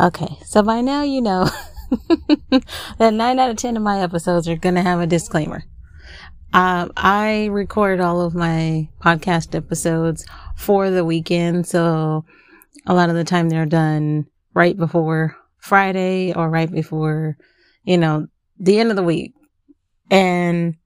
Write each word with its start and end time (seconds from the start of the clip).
Okay, 0.00 0.38
so 0.46 0.62
by 0.62 0.80
now 0.80 1.02
you 1.02 1.20
know 1.20 1.50
that 2.98 3.12
nine 3.12 3.38
out 3.38 3.50
of 3.50 3.56
ten 3.58 3.76
of 3.76 3.82
my 3.82 4.00
episodes 4.00 4.48
are 4.48 4.56
going 4.56 4.76
to 4.76 4.80
have 4.80 4.98
a 4.98 5.06
disclaimer. 5.06 5.62
Um, 6.54 6.90
I 6.96 7.50
record 7.52 8.00
all 8.00 8.22
of 8.22 8.34
my 8.34 8.88
podcast 9.02 9.54
episodes 9.54 10.24
for 10.56 10.90
the 10.90 11.04
weekend, 11.04 11.66
so 11.66 12.24
a 12.86 12.94
lot 12.94 13.10
of 13.10 13.14
the 13.14 13.24
time 13.24 13.50
they're 13.50 13.66
done 13.66 14.26
right 14.54 14.74
before 14.74 15.36
Friday 15.58 16.32
or 16.32 16.48
right 16.48 16.72
before, 16.72 17.36
you 17.84 17.98
know, 17.98 18.26
the 18.58 18.80
end 18.80 18.88
of 18.88 18.96
the 18.96 19.02
week. 19.02 19.34
And 20.10 20.76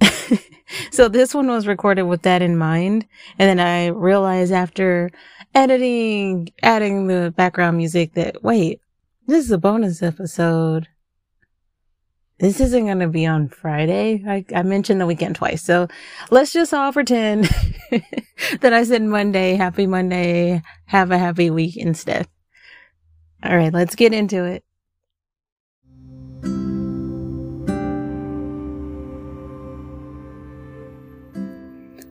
so 0.90 1.08
this 1.08 1.34
one 1.34 1.48
was 1.48 1.66
recorded 1.66 2.04
with 2.04 2.22
that 2.22 2.40
in 2.40 2.56
mind. 2.56 3.06
And 3.38 3.46
then 3.46 3.60
I 3.60 3.88
realized 3.88 4.54
after 4.54 5.10
editing, 5.56 6.50
adding 6.62 7.06
the 7.06 7.32
background 7.34 7.78
music 7.78 8.12
that, 8.12 8.44
wait, 8.44 8.78
this 9.26 9.46
is 9.46 9.50
a 9.50 9.58
bonus 9.58 10.02
episode. 10.02 10.86
This 12.38 12.60
isn't 12.60 12.84
going 12.84 12.98
to 12.98 13.08
be 13.08 13.24
on 13.24 13.48
Friday. 13.48 14.22
I, 14.28 14.44
I 14.54 14.62
mentioned 14.62 15.00
the 15.00 15.06
weekend 15.06 15.36
twice. 15.36 15.62
So 15.62 15.88
let's 16.30 16.52
just 16.52 16.74
all 16.74 16.92
pretend 16.92 17.44
that 18.60 18.74
I 18.74 18.84
said 18.84 19.02
Monday, 19.02 19.54
happy 19.54 19.86
Monday, 19.86 20.60
have 20.84 21.10
a 21.10 21.16
happy 21.16 21.48
week 21.48 21.78
instead. 21.78 22.28
All 23.42 23.56
right, 23.56 23.72
let's 23.72 23.94
get 23.94 24.12
into 24.12 24.44
it. 24.44 24.62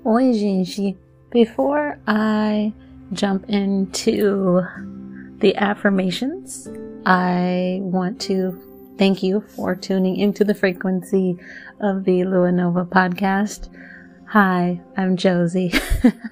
Oi, 0.03 0.33
gente. 0.33 0.97
Before 1.29 1.99
I 2.07 2.73
jump 3.13 3.45
into 3.49 4.61
the 5.39 5.55
affirmations, 5.57 6.67
I 7.05 7.79
want 7.81 8.19
to 8.21 8.59
thank 8.97 9.21
you 9.21 9.41
for 9.41 9.75
tuning 9.75 10.15
into 10.17 10.43
the 10.43 10.55
frequency 10.55 11.37
of 11.81 12.03
the 12.05 12.23
Lua 12.23 12.51
Nova 12.51 12.85
podcast. 12.85 13.69
Hi, 14.27 14.81
I'm 14.97 15.17
Josie. 15.17 15.71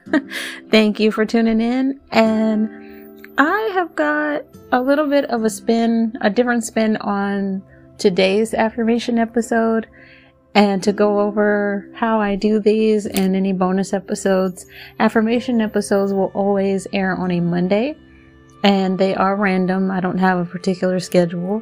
thank 0.71 0.99
you 0.99 1.11
for 1.11 1.25
tuning 1.25 1.61
in. 1.61 1.99
And 2.11 3.27
I 3.37 3.71
have 3.73 3.95
got 3.95 4.43
a 4.71 4.81
little 4.81 5.07
bit 5.07 5.25
of 5.25 5.43
a 5.43 5.49
spin, 5.49 6.17
a 6.21 6.29
different 6.29 6.63
spin 6.63 6.97
on 6.97 7.61
today's 7.97 8.53
affirmation 8.53 9.19
episode 9.19 9.87
and 10.55 10.83
to 10.83 10.93
go 10.93 11.19
over 11.19 11.89
how 11.95 12.19
I 12.21 12.35
do 12.35 12.59
these 12.59 13.05
and 13.05 13.35
any 13.35 13.53
bonus 13.53 13.93
episodes. 13.93 14.65
Affirmation 14.99 15.61
episodes 15.61 16.13
will 16.13 16.31
always 16.33 16.87
air 16.93 17.15
on 17.15 17.31
a 17.31 17.39
Monday 17.39 17.97
and 18.63 18.97
they 18.97 19.15
are 19.15 19.35
random. 19.35 19.91
I 19.91 19.99
don't 19.99 20.19
have 20.19 20.39
a 20.39 20.45
particular 20.45 20.99
schedule. 20.99 21.61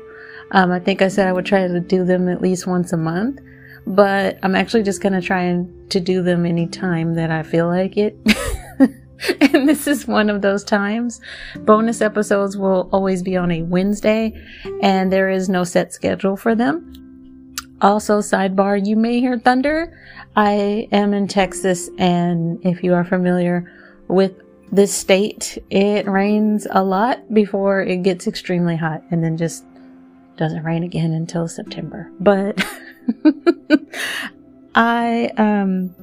Um, 0.52 0.72
I 0.72 0.80
think 0.80 1.02
I 1.02 1.08
said 1.08 1.28
I 1.28 1.33
would 1.33 1.45
try 1.45 1.67
to 1.67 1.80
do 1.80 2.03
them 2.03 2.28
at 2.28 2.42
least 2.42 2.67
once 2.67 2.92
a 2.92 2.98
month, 2.98 3.39
but 3.88 4.38
I'm 4.44 4.56
actually 4.56 4.83
just 4.83 5.02
going 5.02 5.14
to 5.14 5.22
try 5.22 5.66
to 5.89 6.00
do 6.00 6.22
them 6.22 6.45
anytime 6.45 7.16
that 7.16 7.31
I 7.31 7.44
feel 7.44 7.67
like 7.67 7.98
it. 7.98 8.17
and 9.39 9.70
this 9.70 9.88
is 9.88 10.08
one 10.08 10.30
of 10.30 10.42
those 10.42 10.64
times. 10.64 11.22
Bonus 11.59 12.02
episodes 12.02 12.58
will 12.58 12.89
always 12.92 13.23
be 13.23 13.38
on 13.38 13.52
a 13.52 13.64
Wednesday 13.64 14.33
and 14.81 15.11
there 15.11 15.30
is 15.30 15.48
no 15.48 15.64
set 15.64 15.94
schedule 15.94 16.36
for 16.36 16.55
them. 16.55 17.01
Also, 17.82 18.20
sidebar, 18.20 18.86
you 18.86 18.96
may 18.96 19.20
hear 19.20 19.40
thunder. 19.40 19.98
I 20.36 20.88
am 20.92 21.14
in 21.14 21.28
Texas, 21.28 21.90
and 21.98 22.64
if 22.64 22.84
you 22.84 22.94
are 22.94 23.04
familiar 23.04 23.72
with 24.08 24.34
this 24.72 24.94
state, 24.94 25.58
it 25.70 26.08
rains 26.08 26.68
a 26.70 26.84
lot 26.84 27.34
before 27.34 27.82
it 27.82 28.04
gets 28.04 28.28
extremely 28.28 28.78
hot 28.78 29.04
and 29.10 29.23
then 29.23 29.36
just 29.36 29.66
doesn't 30.38 30.64
rain 30.64 30.83
again 30.83 31.11
until 31.11 31.48
September. 31.48 32.10
But 32.20 32.64
I 34.76 35.32
um, 35.38 35.94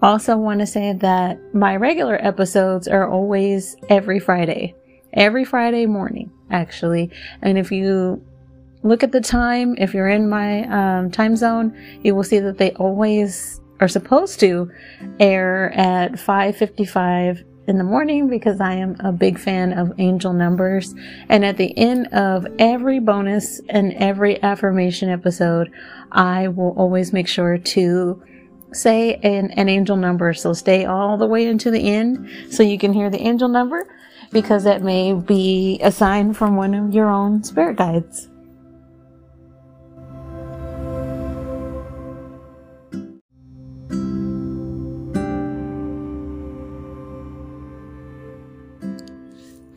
also 0.00 0.36
want 0.36 0.60
to 0.60 0.66
say 0.66 0.92
that 0.92 1.54
my 1.54 1.74
regular 1.76 2.16
episodes 2.24 2.86
are 2.86 3.08
always 3.08 3.76
every 3.88 4.20
Friday, 4.20 4.74
every 5.12 5.44
Friday 5.44 5.86
morning, 5.86 6.30
actually. 6.50 7.10
And 7.42 7.58
if 7.58 7.72
you 7.72 8.24
look 8.82 9.02
at 9.02 9.12
the 9.12 9.20
time. 9.20 9.76
If 9.78 9.94
you're 9.94 10.08
in 10.08 10.28
my 10.28 10.64
um, 10.68 11.10
time 11.10 11.36
zone, 11.36 11.76
you 12.02 12.14
will 12.14 12.24
see 12.24 12.38
that 12.38 12.58
they 12.58 12.72
always 12.72 13.60
are 13.80 13.88
supposed 13.88 14.40
to 14.40 14.70
air 15.20 15.72
at 15.72 16.12
5:55 16.12 17.44
in 17.68 17.76
the 17.76 17.84
morning 17.84 18.28
because 18.28 18.60
I 18.60 18.72
am 18.72 18.96
a 19.00 19.12
big 19.12 19.38
fan 19.38 19.74
of 19.74 19.92
angel 19.98 20.32
numbers. 20.32 20.94
And 21.28 21.44
at 21.44 21.58
the 21.58 21.76
end 21.76 22.06
of 22.08 22.46
every 22.58 22.98
bonus 22.98 23.60
and 23.68 23.92
every 23.94 24.42
affirmation 24.42 25.10
episode, 25.10 25.70
I 26.10 26.48
will 26.48 26.74
always 26.78 27.12
make 27.12 27.28
sure 27.28 27.58
to 27.58 28.22
say 28.72 29.14
an, 29.16 29.50
an 29.52 29.68
angel 29.68 29.96
number. 29.96 30.32
So 30.32 30.54
stay 30.54 30.86
all 30.86 31.18
the 31.18 31.26
way 31.26 31.46
into 31.46 31.70
the 31.70 31.90
end 31.90 32.28
so 32.50 32.62
you 32.62 32.78
can 32.78 32.94
hear 32.94 33.10
the 33.10 33.20
angel 33.20 33.48
number 33.48 33.86
because 34.32 34.64
that 34.64 34.82
may 34.82 35.12
be 35.12 35.78
a 35.82 35.92
sign 35.92 36.32
from 36.32 36.56
one 36.56 36.74
of 36.74 36.94
your 36.94 37.08
own 37.08 37.44
spirit 37.44 37.76
guides. 37.76 38.28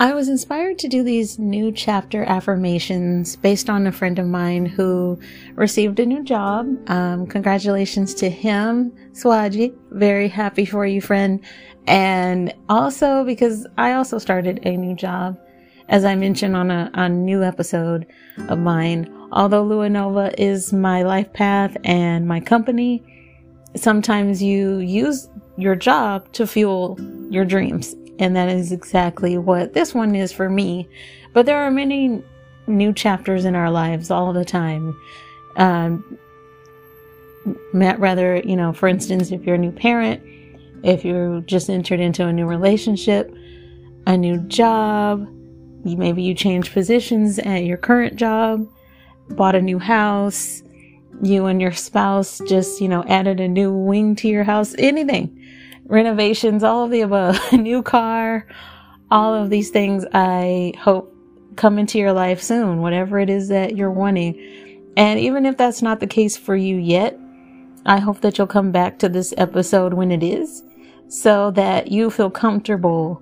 I 0.02 0.16
was 0.16 0.30
inspired 0.30 0.80
to 0.80 0.88
do 0.88 1.04
these 1.04 1.38
new 1.38 1.72
chapter 1.72 2.24
affirmations 2.24 3.36
based 3.36 3.70
on 3.70 3.86
a 3.86 3.92
friend 3.92 4.18
of 4.18 4.26
mine 4.26 4.66
who 4.66 5.20
received 5.54 6.00
a 6.00 6.08
new 6.08 6.24
job. 6.24 6.66
Um, 6.90 7.28
congratulations 7.28 8.16
to 8.16 8.28
him, 8.28 8.92
Swaji. 9.14 9.76
Very 9.92 10.28
happy 10.28 10.66
for 10.66 10.88
you, 10.88 11.02
friend. 11.02 11.40
And 11.86 12.52
also 12.68 13.24
because 13.24 13.68
I 13.78 13.94
also 13.94 14.18
started 14.18 14.62
a 14.64 14.76
new 14.76 14.96
job, 14.96 15.40
as 15.88 16.04
I 16.04 16.16
mentioned 16.16 16.56
on 16.56 16.72
a, 16.72 16.90
a 16.96 17.08
new 17.08 17.44
episode 17.44 18.08
of 18.50 18.58
mine. 18.58 19.08
Although 19.32 19.62
Lua 19.62 19.88
Nova 19.88 20.34
is 20.42 20.74
my 20.74 21.04
life 21.04 21.32
path 21.32 21.78
and 21.84 22.28
my 22.28 22.40
company, 22.40 23.04
sometimes 23.76 24.42
you 24.42 24.80
use 24.80 25.30
your 25.58 25.76
job 25.76 26.34
to 26.34 26.48
fuel 26.48 26.98
your 27.30 27.46
dreams 27.46 27.96
and 28.22 28.36
that 28.36 28.50
is 28.50 28.72
exactly 28.72 29.38
what 29.38 29.74
this 29.74 29.96
one 29.96 30.16
is 30.16 30.32
for 30.32 30.48
me. 30.48 30.88
But 31.34 31.48
there 31.48 31.58
are 31.58 31.72
many 31.72 32.22
new 32.68 32.94
chapters 32.94 33.46
in 33.46 33.56
our 33.56 33.72
lives 33.72 34.12
all 34.12 34.32
the 34.32 34.46
time. 34.46 34.96
Um, 35.56 36.20
rather, 37.74 38.38
you 38.38 38.56
know, 38.56 38.74
for 38.74 38.88
instance, 38.88 39.32
if 39.32 39.44
you're 39.44 39.56
a 39.56 39.58
new 39.58 39.72
parent, 39.72 40.22
if 40.84 41.04
you 41.04 41.44
just 41.48 41.68
entered 41.68 42.00
into 42.00 42.26
a 42.28 42.32
new 42.32 42.46
relationship, 42.46 43.34
a 44.06 44.16
new 44.16 44.38
job, 44.42 45.28
maybe 45.84 46.22
you 46.22 46.36
change 46.36 46.72
positions 46.72 47.40
at 47.40 47.64
your 47.64 47.78
current 47.78 48.18
job, 48.18 48.68
bought 49.30 49.56
a 49.56 49.62
new 49.62 49.80
house, 49.80 50.62
you 51.24 51.48
and 51.48 51.60
your 51.60 51.72
spouse 51.72 52.40
just, 52.48 52.82
you 52.82 52.88
know, 52.88 53.04
added 53.06 53.40
a 53.40 53.48
new 53.48 53.74
wing 53.74 54.16
to 54.18 54.28
your 54.28 54.44
house, 54.44 54.76
anything 54.78 55.40
renovations, 55.92 56.64
all 56.64 56.86
of 56.86 56.92
the 56.92 57.02
above, 57.02 57.38
new 57.52 57.84
car, 57.84 58.48
all 59.12 59.36
of 59.36 59.50
these 59.50 59.70
things 59.70 60.06
I 60.14 60.74
hope 60.80 61.14
come 61.58 61.78
into 61.78 62.00
your 62.00 62.14
life 62.14 62.42
soon, 62.42 62.82
whatever 62.82 63.20
it 63.20 63.30
is 63.30 63.50
that 63.50 63.76
you're 63.76 63.92
wanting. 63.92 64.94
And 64.96 65.20
even 65.20 65.46
if 65.46 65.58
that's 65.58 65.82
not 65.82 66.00
the 66.00 66.08
case 66.08 66.38
for 66.38 66.56
you 66.56 66.78
yet, 66.78 67.20
I 67.86 68.00
hope 68.00 68.22
that 68.22 68.38
you'll 68.38 68.48
come 68.48 68.72
back 68.72 69.00
to 69.00 69.10
this 69.10 69.34
episode 69.38 69.94
when 69.94 70.12
it 70.12 70.24
is 70.24 70.64
so 71.10 71.52
that 71.52 71.92
you 71.92 72.10
feel 72.10 72.30
comfortable 72.30 73.22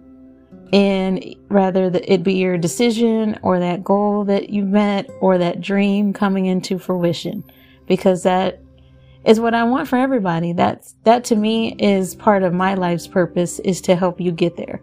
in 0.71 1.33
rather 1.49 1.89
that 1.89 2.11
it 2.11 2.21
be 2.21 2.35
your 2.35 2.57
decision 2.57 3.39
or 3.41 3.59
that 3.59 3.83
goal 3.83 4.23
that 4.25 4.49
you 4.49 4.63
met 4.63 5.09
or 5.21 5.39
that 5.39 5.59
dream 5.59 6.13
coming 6.13 6.45
into 6.45 6.77
fruition 6.77 7.43
because 7.87 8.21
that 8.21 8.61
is 9.29 9.39
what 9.39 9.53
I 9.53 9.63
want 9.63 9.87
for 9.87 9.95
everybody. 9.95 10.53
That's 10.53 10.95
that 11.03 11.23
to 11.25 11.35
me 11.35 11.75
is 11.77 12.15
part 12.15 12.41
of 12.41 12.51
my 12.51 12.73
life's 12.73 13.05
purpose 13.05 13.59
is 13.59 13.79
to 13.81 13.95
help 13.95 14.19
you 14.19 14.31
get 14.31 14.57
there. 14.57 14.81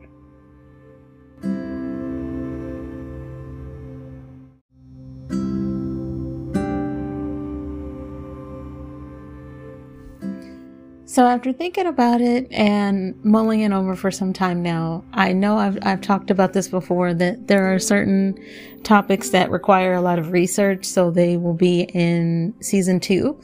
So 11.07 11.25
after 11.25 11.53
thinking 11.53 11.87
about 11.87 12.21
it 12.21 12.47
and 12.53 13.19
mulling 13.25 13.63
it 13.63 13.73
over 13.73 13.97
for 13.97 14.11
some 14.13 14.33
time 14.33 14.63
now, 14.63 15.03
I 15.15 15.33
know 15.33 15.57
I've, 15.57 15.79
I've 15.83 16.03
talked 16.03 16.31
about 16.31 16.53
this 16.53 16.69
before 16.69 17.15
that 17.15 17.49
there 17.49 17.75
are 17.75 17.79
certain 17.79 18.39
topics 18.85 19.31
that 19.31 19.51
require 19.51 19.95
a 19.95 20.03
lot 20.03 20.19
of 20.19 20.31
research. 20.31 20.85
So 20.85 21.11
they 21.11 21.37
will 21.37 21.55
be 21.55 21.83
in 21.95 22.55
season 22.61 23.01
two. 23.01 23.41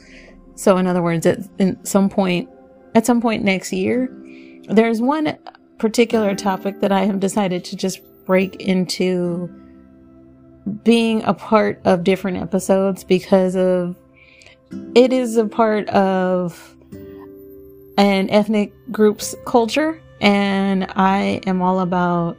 So 0.55 0.77
in 0.77 0.87
other 0.87 1.01
words, 1.01 1.25
at 1.25 1.39
some 1.87 2.09
point, 2.09 2.49
at 2.95 3.05
some 3.05 3.21
point 3.21 3.43
next 3.43 3.73
year, 3.73 4.09
there's 4.69 5.01
one 5.01 5.37
particular 5.77 6.35
topic 6.35 6.79
that 6.81 6.91
I 6.91 7.05
have 7.05 7.19
decided 7.19 7.65
to 7.65 7.75
just 7.75 8.01
break 8.25 8.55
into 8.57 9.49
being 10.83 11.23
a 11.23 11.33
part 11.33 11.81
of 11.83 12.03
different 12.03 12.37
episodes 12.37 13.03
because 13.03 13.55
of 13.55 13.97
it 14.95 15.11
is 15.11 15.37
a 15.37 15.45
part 15.45 15.89
of 15.89 16.75
an 17.97 18.29
ethnic 18.29 18.71
group's 18.91 19.35
culture 19.45 20.01
and 20.21 20.85
I 20.95 21.41
am 21.45 21.61
all 21.61 21.81
about 21.81 22.37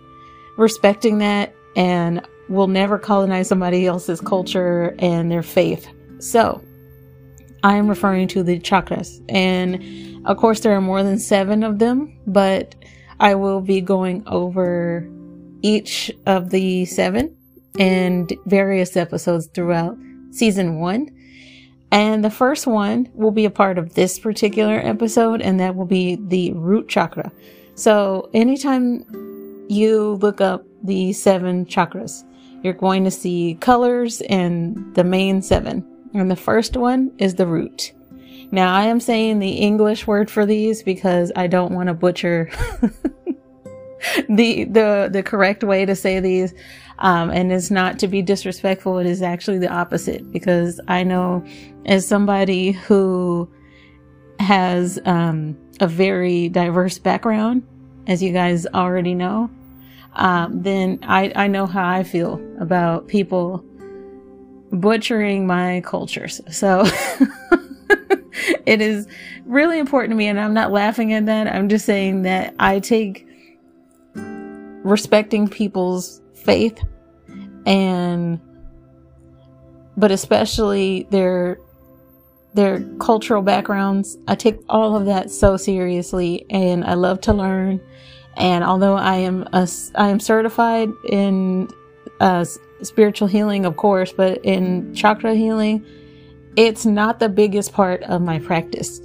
respecting 0.57 1.19
that 1.19 1.55
and 1.77 2.27
will 2.49 2.67
never 2.67 2.99
colonize 2.99 3.49
somebody 3.49 3.87
else's 3.87 4.21
culture 4.21 4.95
and 4.99 5.31
their 5.31 5.43
faith. 5.43 5.87
So, 6.19 6.63
I 7.65 7.77
am 7.77 7.89
referring 7.89 8.29
to 8.29 8.43
the 8.43 8.61
chakras. 8.61 9.25
And 9.31 10.27
of 10.27 10.37
course, 10.37 10.61
there 10.61 10.77
are 10.77 10.83
more 10.83 11.03
than 11.03 11.19
seven 11.19 11.65
of 11.65 11.79
them, 11.79 12.15
but 12.27 12.75
I 13.21 13.35
will 13.35 13.63
be 13.63 13.81
going 13.81 14.23
over 14.27 15.09
each 15.63 16.13
of 16.27 16.51
the 16.51 16.85
seven 16.85 17.35
and 17.79 18.31
various 18.45 18.97
episodes 18.99 19.47
throughout 19.47 19.97
season 20.31 20.79
one. 20.79 21.09
And 21.91 22.23
the 22.23 22.31
first 22.31 22.67
one 22.67 23.11
will 23.15 23.31
be 23.31 23.47
a 23.47 23.51
part 23.51 23.79
of 23.79 23.95
this 23.95 24.19
particular 24.19 24.79
episode, 24.85 25.41
and 25.41 25.59
that 25.61 25.75
will 25.75 25.87
be 25.87 26.17
the 26.17 26.53
root 26.53 26.89
chakra. 26.89 27.33
So, 27.77 28.29
anytime 28.35 29.05
you 29.69 30.19
look 30.21 30.41
up 30.41 30.67
the 30.83 31.15
seven 31.15 31.65
chakras, 31.65 32.25
you're 32.63 32.75
going 32.75 33.05
to 33.05 33.11
see 33.11 33.57
colors 33.61 34.21
and 34.23 34.95
the 34.95 35.05
main 35.05 35.41
seven. 35.41 35.94
And 36.15 36.31
the 36.31 36.37
first 36.37 36.77
one 36.77 37.13
is 37.19 37.35
the 37.35 37.47
root. 37.47 37.93
Now, 38.51 38.73
I 38.73 38.85
am 38.85 39.01
saying 39.01 39.41
the 39.41 39.51
English 39.51 40.07
word 40.07 40.31
for 40.31 40.47
these 40.47 40.83
because 40.83 41.33
I 41.35 41.49
don't 41.49 41.75
want 41.75 41.89
to 41.89 41.95
butcher 41.95 42.51
the 44.29 44.65
the 44.65 45.09
the 45.11 45.23
correct 45.25 45.65
way 45.65 45.85
to 45.85 45.97
say 45.97 46.21
these. 46.21 46.55
Um, 47.01 47.31
and 47.31 47.51
it's 47.51 47.73
not 47.73 47.99
to 47.99 48.09
be 48.09 48.23
disrespectful. 48.23 48.99
It 48.99 49.07
is 49.07 49.23
actually 49.23 49.59
the 49.59 49.69
opposite 49.69 50.31
because 50.31 50.81
I 50.87 51.03
know 51.03 51.45
as 51.87 52.07
somebody 52.07 52.71
who 52.71 53.51
has 54.39 55.01
um, 55.05 55.57
a 55.81 55.89
very 55.89 56.49
diverse 56.49 56.99
background, 56.99 57.67
as 58.07 58.23
you 58.23 58.33
guys 58.33 58.67
already 58.67 59.15
know, 59.15 59.51
um, 60.13 60.63
then 60.63 61.01
I, 61.03 61.33
I 61.35 61.49
know 61.49 61.67
how 61.67 61.89
I 61.89 62.05
feel 62.05 62.41
about 62.61 63.09
people 63.09 63.65
butchering 64.73 65.47
my 65.47 65.83
cultures. 65.85 66.41
So 66.51 66.85
it 68.67 68.81
is 68.81 69.07
really 69.47 69.79
important 69.79 70.13
to 70.13 70.17
me, 70.17 70.29
and 70.29 70.41
I'm 70.41 70.55
not 70.55 70.73
laughing 70.73 71.13
at 71.13 71.27
that. 71.27 71.47
I'm 71.47 71.69
just 71.69 71.85
saying 71.85 72.23
that 72.23 72.55
I 72.59 72.81
take 72.81 73.27
respecting 74.85 75.49
people's 75.49 76.21
faith 76.35 76.79
and 77.65 78.39
but 79.97 80.11
especially 80.11 81.07
their 81.11 81.59
their 82.53 82.85
cultural 83.01 83.43
backgrounds. 83.43 84.17
I 84.29 84.37
take 84.37 84.61
all 84.69 84.95
of 84.95 85.07
that 85.07 85.31
so 85.31 85.57
seriously 85.57 86.47
and 86.51 86.85
I 86.85 86.95
love 86.95 87.21
to 87.23 87.33
learn. 87.33 87.81
And 88.37 88.63
although 88.63 88.95
I 88.95 89.17
am 89.17 89.49
a, 89.53 89.69
I 89.97 90.09
am 90.09 90.21
certified 90.21 90.91
in 91.09 91.69
uh, 92.21 92.45
spiritual 92.83 93.29
healing, 93.29 93.65
of 93.65 93.77
course, 93.77 94.13
but 94.13 94.45
in 94.45 94.95
chakra 94.95 95.35
healing, 95.35 95.85
it's 96.57 96.87
not 96.87 97.19
the 97.19 97.29
biggest 97.29 97.73
part 97.73 98.03
of 98.05 98.23
my 98.23 98.39
practice. 98.39 99.01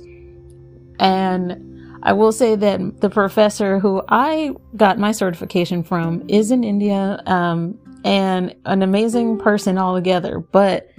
And 0.99 1.65
I 2.03 2.13
will 2.13 2.31
say 2.31 2.55
that 2.55 3.01
the 3.01 3.09
professor 3.09 3.79
who 3.79 4.01
I 4.07 4.55
got 4.75 4.99
my 4.99 5.11
certification 5.11 5.83
from 5.83 6.23
is 6.29 6.51
in 6.51 6.63
India 6.63 7.21
um, 7.25 7.77
and 8.03 8.55
an 8.65 8.81
amazing 8.81 9.39
person 9.39 9.77
altogether. 9.77 10.39
But 10.39 10.89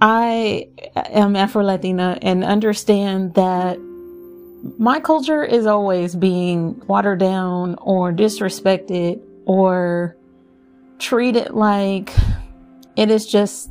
I 0.00 0.68
am 0.94 1.36
Afro 1.36 1.64
Latina 1.64 2.18
and 2.22 2.44
understand 2.44 3.34
that 3.34 3.78
my 4.78 5.00
culture 5.00 5.44
is 5.44 5.66
always 5.66 6.14
being 6.14 6.80
watered 6.86 7.20
down 7.20 7.76
or 7.80 8.12
disrespected 8.12 9.20
or 9.46 10.16
treated 10.98 11.50
like 11.50 12.12
it 12.96 13.10
is 13.10 13.26
just 13.26 13.70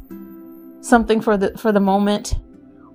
something 0.82 1.22
for 1.22 1.38
the 1.38 1.58
for 1.58 1.72
the 1.72 1.80
moment 1.80 2.36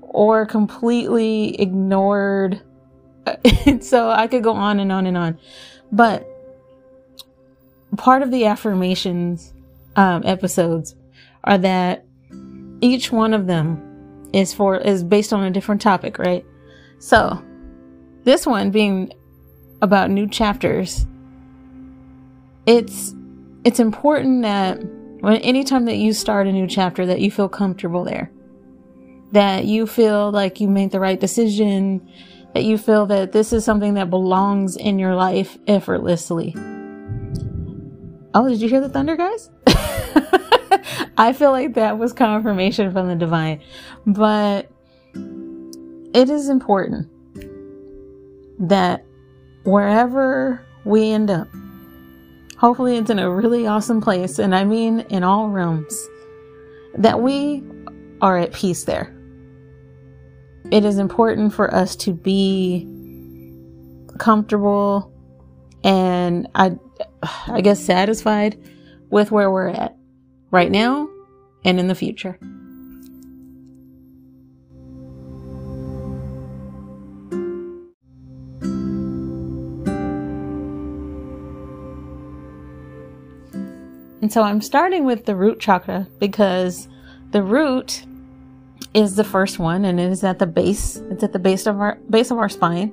or 0.00 0.46
completely 0.46 1.60
ignored 1.60 2.60
so 3.80 4.10
I 4.10 4.26
could 4.26 4.42
go 4.42 4.52
on 4.52 4.80
and 4.80 4.90
on 4.92 5.06
and 5.06 5.16
on. 5.16 5.38
But 5.92 6.26
part 7.96 8.22
of 8.22 8.30
the 8.30 8.46
affirmations 8.46 9.52
um, 9.96 10.22
episodes 10.24 10.94
are 11.44 11.58
that 11.58 12.04
each 12.80 13.12
one 13.12 13.34
of 13.34 13.46
them 13.46 14.28
is 14.32 14.54
for 14.54 14.76
is 14.76 15.02
based 15.02 15.32
on 15.32 15.44
a 15.44 15.50
different 15.50 15.80
topic, 15.80 16.18
right? 16.18 16.44
So 16.98 17.42
this 18.24 18.46
one 18.46 18.70
being 18.70 19.12
about 19.82 20.10
new 20.10 20.28
chapters, 20.28 21.06
it's 22.66 23.14
it's 23.64 23.80
important 23.80 24.42
that 24.42 24.82
when 25.20 25.36
anytime 25.38 25.84
that 25.84 25.96
you 25.96 26.12
start 26.12 26.46
a 26.46 26.52
new 26.52 26.66
chapter 26.66 27.06
that 27.06 27.20
you 27.20 27.30
feel 27.30 27.48
comfortable 27.48 28.04
there. 28.04 28.30
That 29.32 29.64
you 29.64 29.86
feel 29.86 30.32
like 30.32 30.60
you 30.60 30.68
made 30.68 30.90
the 30.90 30.98
right 30.98 31.20
decision, 31.20 32.10
that 32.54 32.64
you 32.64 32.78
feel 32.78 33.06
that 33.06 33.32
this 33.32 33.52
is 33.52 33.64
something 33.64 33.94
that 33.94 34.10
belongs 34.10 34.76
in 34.76 34.98
your 34.98 35.14
life 35.14 35.56
effortlessly. 35.68 36.54
Oh, 38.32 38.48
did 38.48 38.60
you 38.60 38.68
hear 38.68 38.80
the 38.80 38.88
thunder, 38.88 39.16
guys? 39.16 39.50
I 41.16 41.32
feel 41.32 41.50
like 41.50 41.74
that 41.74 41.98
was 41.98 42.12
confirmation 42.12 42.92
from 42.92 43.08
the 43.08 43.14
divine. 43.14 43.60
But 44.06 44.70
it 46.14 46.30
is 46.30 46.48
important 46.48 47.08
that 48.58 49.04
wherever 49.64 50.64
we 50.84 51.10
end 51.10 51.30
up, 51.30 51.48
hopefully 52.60 52.96
it's 52.96 53.10
in 53.10 53.18
a 53.18 53.30
really 53.30 53.66
awesome 53.66 54.00
place, 54.00 54.38
and 54.38 54.54
I 54.54 54.64
mean 54.64 55.00
in 55.10 55.24
all 55.24 55.48
realms, 55.48 56.08
that 56.94 57.20
we 57.20 57.64
are 58.20 58.38
at 58.38 58.52
peace 58.52 58.84
there 58.84 59.16
it 60.70 60.84
is 60.84 60.98
important 60.98 61.52
for 61.52 61.72
us 61.74 61.96
to 61.96 62.12
be 62.12 62.86
comfortable 64.18 65.12
and 65.82 66.48
I 66.54 66.76
I 67.48 67.60
guess 67.60 67.82
satisfied 67.82 68.58
with 69.10 69.30
where 69.30 69.50
we're 69.50 69.68
at 69.68 69.96
right 70.50 70.70
now 70.70 71.08
and 71.64 71.80
in 71.80 71.88
the 71.88 71.94
future. 71.94 72.38
And 84.22 84.32
so 84.32 84.42
I'm 84.42 84.60
starting 84.60 85.04
with 85.04 85.24
the 85.24 85.34
root 85.34 85.60
chakra 85.60 86.06
because 86.18 86.88
the 87.30 87.42
root 87.42 88.04
is 88.92 89.16
the 89.16 89.24
first 89.24 89.58
one 89.58 89.84
and 89.84 90.00
it 90.00 90.10
is 90.10 90.24
at 90.24 90.38
the 90.38 90.46
base. 90.46 90.96
It's 91.10 91.22
at 91.22 91.32
the 91.32 91.38
base 91.38 91.66
of 91.66 91.80
our 91.80 91.96
base 92.10 92.30
of 92.30 92.38
our 92.38 92.48
spine. 92.48 92.92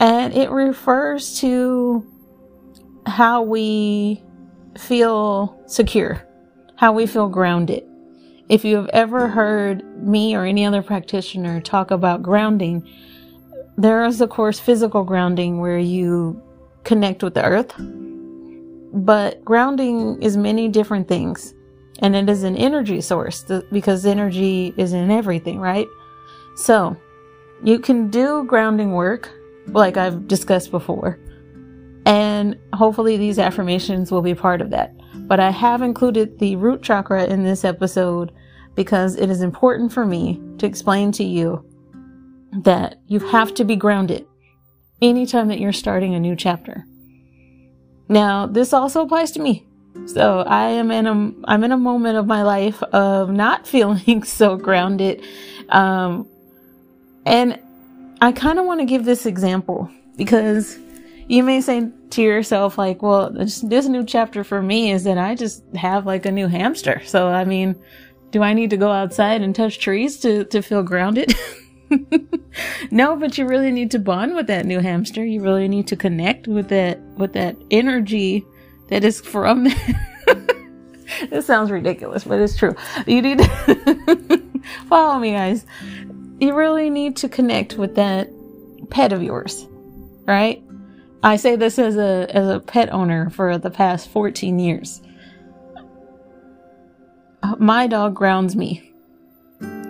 And 0.00 0.34
it 0.34 0.50
refers 0.50 1.38
to 1.40 2.04
how 3.06 3.42
we 3.42 4.22
feel 4.76 5.60
secure, 5.66 6.26
how 6.76 6.92
we 6.92 7.06
feel 7.06 7.28
grounded. 7.28 7.84
If 8.48 8.64
you 8.64 8.76
have 8.76 8.88
ever 8.92 9.28
heard 9.28 9.84
me 10.04 10.34
or 10.34 10.44
any 10.44 10.66
other 10.66 10.82
practitioner 10.82 11.60
talk 11.60 11.90
about 11.90 12.22
grounding, 12.22 12.86
there 13.78 14.04
is 14.04 14.20
of 14.20 14.30
course 14.30 14.58
physical 14.58 15.04
grounding 15.04 15.60
where 15.60 15.78
you 15.78 16.42
connect 16.84 17.22
with 17.22 17.34
the 17.34 17.44
earth. 17.44 17.72
But 18.92 19.44
grounding 19.44 20.22
is 20.22 20.36
many 20.36 20.68
different 20.68 21.08
things 21.08 21.54
and 22.00 22.16
it 22.16 22.28
is 22.28 22.42
an 22.42 22.56
energy 22.56 23.00
source 23.00 23.44
because 23.70 24.04
energy 24.04 24.74
is 24.76 24.92
in 24.92 25.10
everything, 25.10 25.58
right? 25.60 25.86
So 26.56 26.96
you 27.62 27.78
can 27.78 28.10
do 28.10 28.44
grounding 28.44 28.92
work 28.92 29.30
like 29.68 29.96
I've 29.96 30.26
discussed 30.26 30.70
before. 30.70 31.18
And 32.04 32.58
hopefully 32.74 33.16
these 33.16 33.38
affirmations 33.38 34.10
will 34.10 34.22
be 34.22 34.34
part 34.34 34.60
of 34.60 34.70
that. 34.70 34.94
But 35.28 35.38
I 35.38 35.50
have 35.50 35.82
included 35.82 36.38
the 36.38 36.56
root 36.56 36.82
chakra 36.82 37.24
in 37.26 37.44
this 37.44 37.64
episode 37.64 38.32
because 38.74 39.16
it 39.16 39.30
is 39.30 39.40
important 39.40 39.92
for 39.92 40.04
me 40.04 40.42
to 40.58 40.66
explain 40.66 41.12
to 41.12 41.24
you 41.24 41.64
that 42.64 42.96
you 43.06 43.20
have 43.20 43.54
to 43.54 43.64
be 43.64 43.76
grounded 43.76 44.26
anytime 45.00 45.48
that 45.48 45.60
you're 45.60 45.72
starting 45.72 46.14
a 46.14 46.20
new 46.20 46.34
chapter. 46.34 46.84
Now, 48.12 48.46
this 48.46 48.74
also 48.74 49.02
applies 49.02 49.30
to 49.32 49.40
me. 49.40 49.64
So 50.06 50.40
I 50.40 50.68
am 50.68 50.90
in 50.90 51.06
a 51.06 51.32
I'm 51.44 51.64
in 51.64 51.72
a 51.72 51.76
moment 51.78 52.18
of 52.18 52.26
my 52.26 52.42
life 52.42 52.82
of 52.82 53.30
not 53.30 53.66
feeling 53.74 54.22
so 54.24 54.56
grounded. 54.56 55.24
Um, 55.70 56.28
and 57.24 57.58
I 58.20 58.32
kind 58.32 58.58
of 58.58 58.66
want 58.66 58.80
to 58.80 58.86
give 58.86 59.04
this 59.04 59.24
example 59.26 59.90
because 60.16 60.78
you 61.26 61.42
may 61.42 61.60
say, 61.62 61.88
to 62.10 62.22
yourself, 62.22 62.76
like, 62.76 63.00
well, 63.00 63.30
this, 63.30 63.60
this 63.62 63.86
new 63.86 64.04
chapter 64.04 64.44
for 64.44 64.60
me 64.60 64.90
is 64.90 65.04
that 65.04 65.16
I 65.16 65.34
just 65.34 65.62
have 65.74 66.04
like 66.04 66.26
a 66.26 66.30
new 66.30 66.48
hamster. 66.48 67.00
So, 67.06 67.28
I 67.28 67.44
mean, 67.44 67.74
do 68.32 68.42
I 68.42 68.52
need 68.52 68.68
to 68.70 68.76
go 68.76 68.90
outside 68.90 69.40
and 69.40 69.54
touch 69.54 69.78
trees 69.78 70.18
to, 70.20 70.44
to 70.46 70.60
feel 70.60 70.82
grounded? 70.82 71.34
no, 72.90 73.16
but 73.16 73.38
you 73.38 73.46
really 73.46 73.70
need 73.70 73.90
to 73.92 73.98
bond 73.98 74.34
with 74.34 74.46
that 74.48 74.66
new 74.66 74.80
hamster. 74.80 75.24
You 75.24 75.40
really 75.40 75.68
need 75.68 75.86
to 75.88 75.96
connect 75.96 76.48
with 76.48 76.68
that, 76.68 77.00
with 77.16 77.32
that 77.34 77.56
energy 77.70 78.44
that 78.88 79.04
is 79.04 79.20
from 79.20 79.64
this 81.30 81.46
sounds 81.46 81.70
ridiculous, 81.70 82.24
but 82.24 82.40
it's 82.40 82.56
true. 82.56 82.74
You 83.06 83.22
need 83.22 83.38
to 83.38 84.42
follow 84.88 85.18
me, 85.18 85.32
guys. 85.32 85.66
You 86.40 86.54
really 86.54 86.90
need 86.90 87.16
to 87.16 87.28
connect 87.28 87.78
with 87.78 87.94
that 87.94 88.28
pet 88.90 89.12
of 89.12 89.22
yours, 89.22 89.66
right? 90.26 90.62
I 91.22 91.36
say 91.36 91.56
this 91.56 91.78
as 91.78 91.96
a 91.96 92.26
as 92.30 92.48
a 92.48 92.60
pet 92.60 92.92
owner 92.92 93.30
for 93.30 93.56
the 93.58 93.70
past 93.70 94.10
14 94.10 94.58
years. 94.58 95.00
My 97.58 97.86
dog 97.86 98.14
grounds 98.14 98.56
me. 98.56 98.91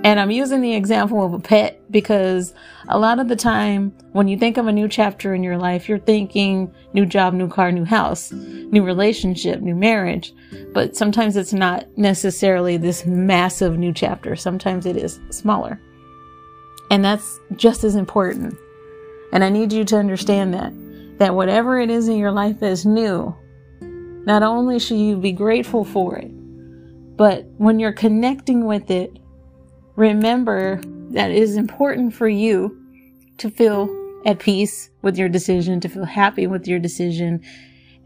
And 0.05 0.19
I'm 0.19 0.33
using 0.33 0.61
the 0.63 0.75
example 0.75 1.25
of 1.25 1.33
a 1.33 1.39
pet 1.39 1.81
because 1.91 2.55
a 2.89 2.99
lot 2.99 3.21
of 3.21 3.29
the 3.29 3.37
time 3.37 3.93
when 4.13 4.27
you 4.27 4.37
think 4.37 4.57
of 4.57 4.67
a 4.67 4.73
new 4.73 4.89
chapter 4.89 5.33
in 5.33 5.45
your 5.45 5.57
life, 5.57 5.89
you're 5.89 5.99
thinking 6.01 6.75
new 6.93 7.07
job, 7.07 7.35
new 7.35 7.49
car, 7.49 7.71
new 7.71 7.85
house, 7.85 8.33
new 8.33 8.83
relationship, 8.83 9.61
new 9.61 9.77
marriage. 9.77 10.33
But 10.75 10.97
sometimes 10.97 11.37
it's 11.37 11.53
not 11.53 11.87
necessarily 11.97 12.77
this 12.77 13.07
massive 13.07 13.79
new 13.79 13.93
chapter. 13.93 14.35
Sometimes 14.35 14.87
it 14.87 14.97
is 14.97 15.21
smaller. 15.31 15.81
And 16.91 17.05
that's 17.05 17.39
just 17.55 17.85
as 17.85 17.95
important. 17.95 18.59
And 19.33 19.45
I 19.45 19.51
need 19.51 19.73
you 19.73 19.85
to 19.85 19.97
understand 19.97 20.53
that, 20.53 20.73
that 21.19 21.37
whatever 21.37 21.79
it 21.79 21.91
is 21.91 22.09
in 22.09 22.19
your 22.19 22.33
life 22.33 22.59
that 22.59 22.73
is 22.73 22.85
new, 22.85 23.35
not 24.27 24.43
only 24.43 24.81
should 24.81 24.99
you 24.99 25.17
be 25.17 25.33
grateful 25.33 25.85
for 25.85 26.17
it, 26.17 26.31
but 27.17 27.47
when 27.59 27.79
you're 27.79 27.93
connecting 27.93 28.67
with 28.67 28.91
it, 28.91 29.19
remember 29.97 30.81
that 31.11 31.31
it 31.31 31.37
is 31.37 31.57
important 31.57 32.15
for 32.15 32.29
you 32.29 32.79
to 33.39 33.51
feel 33.51 33.89
at 34.25 34.39
peace 34.39 34.91
with 35.03 35.19
your 35.19 35.29
decision, 35.29 35.81
to 35.81 35.89
feel 35.89 36.05
happy 36.05 36.47
with 36.47 36.67
your 36.67 36.79
decision. 36.79 37.43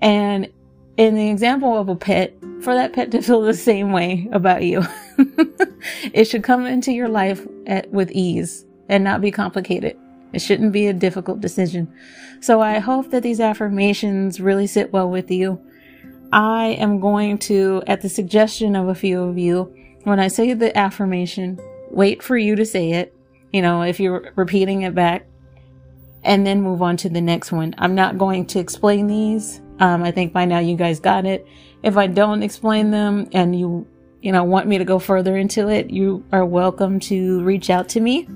And 0.00 0.50
in 0.96 1.14
the 1.14 1.28
example 1.28 1.78
of 1.78 1.88
a 1.88 1.96
pet, 1.96 2.34
for 2.62 2.74
that 2.74 2.92
pet 2.92 3.10
to 3.12 3.22
feel 3.22 3.42
the 3.42 3.54
same 3.54 3.92
way 3.92 4.28
about 4.32 4.62
you, 4.62 4.82
it 6.12 6.24
should 6.24 6.42
come 6.42 6.66
into 6.66 6.92
your 6.92 7.08
life 7.08 7.46
at, 7.66 7.90
with 7.90 8.10
ease 8.10 8.64
and 8.88 9.04
not 9.04 9.20
be 9.20 9.30
complicated. 9.30 9.96
It 10.32 10.40
shouldn't 10.40 10.72
be 10.72 10.86
a 10.86 10.92
difficult 10.92 11.40
decision. 11.40 11.92
So 12.40 12.60
I 12.60 12.78
hope 12.78 13.10
that 13.10 13.22
these 13.22 13.40
affirmations 13.40 14.40
really 14.40 14.66
sit 14.66 14.92
well 14.92 15.08
with 15.08 15.30
you. 15.30 15.60
I 16.32 16.76
am 16.78 17.00
going 17.00 17.38
to, 17.38 17.82
at 17.86 18.02
the 18.02 18.08
suggestion 18.08 18.74
of 18.74 18.88
a 18.88 18.94
few 18.94 19.22
of 19.22 19.38
you, 19.38 19.72
when 20.02 20.20
I 20.20 20.28
say 20.28 20.52
the 20.52 20.76
affirmation, 20.76 21.58
wait 21.90 22.22
for 22.22 22.36
you 22.36 22.56
to 22.56 22.64
say 22.64 22.92
it. 22.92 23.14
You 23.52 23.62
know, 23.62 23.82
if 23.82 24.00
you're 24.00 24.32
repeating 24.36 24.82
it 24.82 24.94
back, 24.94 25.26
and 26.26 26.44
then 26.44 26.60
move 26.60 26.82
on 26.82 26.96
to 26.98 27.08
the 27.08 27.20
next 27.20 27.52
one. 27.52 27.74
I'm 27.78 27.94
not 27.94 28.18
going 28.18 28.46
to 28.46 28.58
explain 28.58 29.06
these. 29.06 29.60
Um, 29.78 30.02
I 30.02 30.10
think 30.10 30.32
by 30.32 30.44
now 30.44 30.58
you 30.58 30.76
guys 30.76 30.98
got 30.98 31.24
it. 31.24 31.46
If 31.82 31.96
I 31.96 32.08
don't 32.08 32.42
explain 32.42 32.90
them 32.90 33.28
and 33.32 33.58
you, 33.58 33.86
you 34.22 34.32
know, 34.32 34.42
want 34.42 34.66
me 34.66 34.76
to 34.76 34.84
go 34.84 34.98
further 34.98 35.36
into 35.36 35.68
it, 35.68 35.88
you 35.88 36.24
are 36.32 36.44
welcome 36.44 36.98
to 37.00 37.42
reach 37.42 37.70
out 37.70 37.88
to 37.90 38.00
me. 38.00 38.26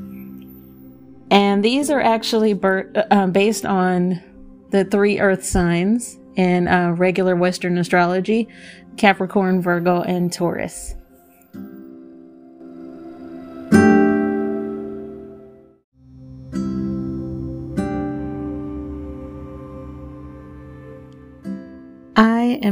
And 1.33 1.65
these 1.65 1.91
are 1.91 2.01
actually 2.01 2.55
ber- 2.55 2.91
uh, 2.95 3.03
um, 3.11 3.33
based 3.33 3.67
on 3.67 4.23
the 4.71 4.85
three 4.85 5.19
earth 5.19 5.45
signs 5.45 6.17
in 6.37 6.69
uh, 6.69 6.93
regular 6.93 7.35
Western 7.35 7.77
astrology 7.77 8.49
Capricorn, 8.97 9.63
Virgo, 9.63 10.03
and 10.03 10.33
Taurus. 10.33 10.95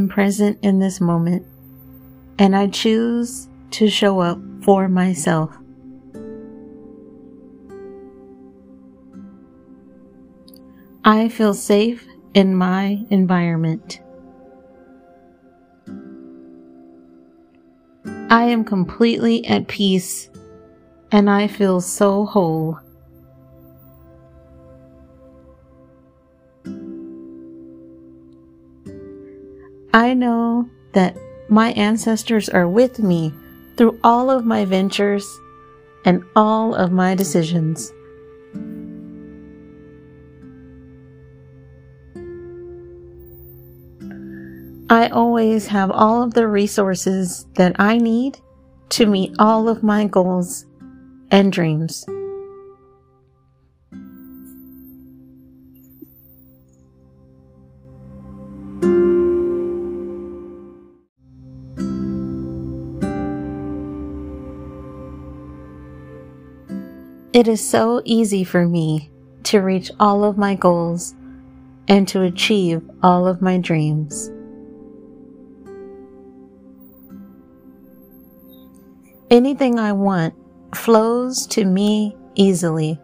Present 0.08 0.58
in 0.62 0.78
this 0.78 1.00
moment 1.00 1.46
and 2.38 2.54
I 2.54 2.68
choose 2.68 3.48
to 3.72 3.88
show 3.88 4.20
up 4.20 4.38
for 4.62 4.88
myself. 4.88 5.56
I 11.04 11.28
feel 11.28 11.54
safe 11.54 12.06
in 12.34 12.54
my 12.54 13.04
environment. 13.10 14.00
I 18.30 18.44
am 18.44 18.64
completely 18.64 19.46
at 19.46 19.68
peace 19.68 20.28
and 21.10 21.30
I 21.30 21.46
feel 21.46 21.80
so 21.80 22.26
whole. 22.26 22.78
I 29.92 30.14
know 30.14 30.68
that 30.92 31.16
my 31.48 31.72
ancestors 31.72 32.48
are 32.48 32.68
with 32.68 32.98
me 32.98 33.32
through 33.76 33.98
all 34.04 34.30
of 34.30 34.44
my 34.44 34.64
ventures 34.64 35.26
and 36.04 36.22
all 36.36 36.74
of 36.74 36.92
my 36.92 37.14
decisions. 37.14 37.92
I 44.90 45.08
always 45.08 45.66
have 45.66 45.90
all 45.90 46.22
of 46.22 46.34
the 46.34 46.48
resources 46.48 47.46
that 47.54 47.76
I 47.78 47.98
need 47.98 48.38
to 48.90 49.06
meet 49.06 49.34
all 49.38 49.68
of 49.68 49.82
my 49.82 50.06
goals 50.06 50.64
and 51.30 51.52
dreams. 51.52 52.06
It 67.38 67.46
is 67.46 67.64
so 67.64 68.02
easy 68.04 68.42
for 68.42 68.66
me 68.66 69.12
to 69.44 69.60
reach 69.60 69.92
all 70.00 70.24
of 70.24 70.36
my 70.36 70.56
goals 70.56 71.14
and 71.86 72.08
to 72.08 72.22
achieve 72.22 72.82
all 73.00 73.28
of 73.28 73.40
my 73.40 73.58
dreams. 73.58 74.28
Anything 79.30 79.78
I 79.78 79.92
want 79.92 80.34
flows 80.74 81.46
to 81.54 81.64
me 81.64 82.16
easily. 82.34 82.98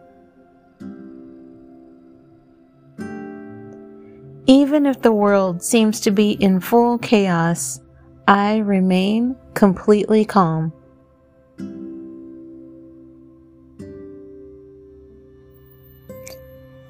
Even 4.47 4.85
if 4.85 5.01
the 5.01 5.13
world 5.13 5.63
seems 5.63 6.01
to 6.01 6.11
be 6.11 6.31
in 6.31 6.59
full 6.59 6.97
chaos, 6.97 7.79
I 8.27 8.57
remain 8.57 9.37
completely 9.53 10.25
calm. 10.25 10.73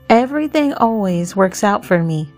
Everything 0.10 0.74
always 0.74 1.36
works 1.36 1.64
out 1.64 1.84
for 1.84 2.04
me. 2.04 2.32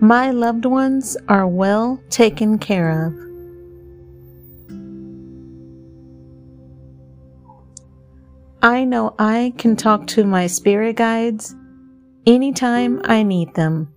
My 0.00 0.30
loved 0.30 0.64
ones 0.64 1.16
are 1.28 1.46
well 1.46 2.00
taken 2.10 2.58
care 2.58 3.06
of. 3.06 3.12
I 8.62 8.84
know 8.84 9.14
I 9.18 9.52
can 9.58 9.74
talk 9.74 10.06
to 10.08 10.24
my 10.24 10.46
spirit 10.46 10.96
guides 10.96 11.54
anytime 12.26 13.00
I 13.04 13.22
need 13.22 13.54
them. 13.54 13.94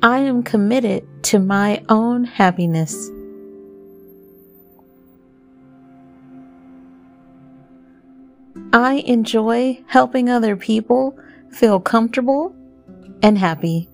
I 0.00 0.18
am 0.18 0.44
committed 0.44 1.04
to 1.24 1.40
my 1.40 1.82
own 1.88 2.22
happiness. 2.22 3.10
I 8.72 9.02
enjoy 9.06 9.82
helping 9.88 10.28
other 10.28 10.54
people 10.54 11.18
feel 11.50 11.80
comfortable 11.80 12.54
and 13.24 13.36
happy. 13.36 13.88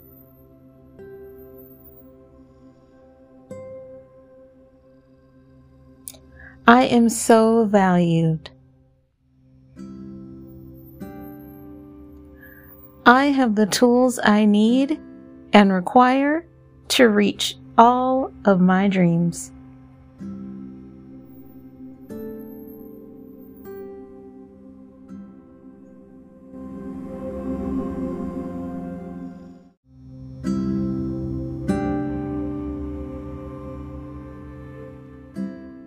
I 6.67 6.85
am 6.85 7.09
so 7.09 7.65
valued. 7.65 8.51
I 13.07 13.27
have 13.27 13.55
the 13.55 13.67
tools 13.67 14.19
I 14.23 14.45
need 14.45 15.01
and 15.55 15.73
require 15.73 16.45
to 16.89 17.09
reach 17.09 17.57
all 17.79 18.33
of 18.45 18.61
my 18.61 18.89
dreams. 18.89 19.53